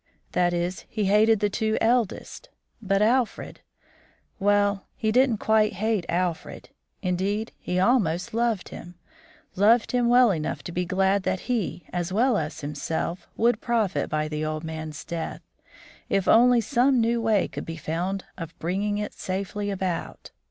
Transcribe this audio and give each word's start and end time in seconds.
That 0.31 0.51
is, 0.51 0.83
he 0.89 1.05
hated 1.05 1.41
the 1.41 1.49
two 1.51 1.77
eldest; 1.79 2.49
but 2.81 3.03
Alfred 3.03 3.61
well, 4.39 4.87
he 4.95 5.11
didn't 5.11 5.37
quite 5.37 5.73
hate 5.73 6.07
Alfred; 6.09 6.69
indeed, 7.03 7.51
he 7.59 7.77
almost 7.79 8.33
loved 8.33 8.69
him, 8.69 8.95
loved 9.55 9.91
him 9.91 10.09
well 10.09 10.31
enough 10.31 10.63
to 10.63 10.71
be 10.71 10.85
glad 10.85 11.21
that 11.21 11.41
he, 11.41 11.85
as 11.93 12.11
well 12.11 12.35
as 12.39 12.61
himself, 12.61 13.27
would 13.37 13.61
profit 13.61 14.09
by 14.09 14.27
the 14.27 14.43
old 14.43 14.63
man's 14.63 15.05
death, 15.05 15.43
if 16.09 16.27
only 16.27 16.61
some 16.61 16.99
new 16.99 17.21
way 17.21 17.47
could 17.47 17.63
be 17.67 17.77
found 17.77 18.25
of 18.39 18.57
bringing 18.57 18.97
it 18.97 19.13
safely 19.13 19.69
about. 19.69 20.31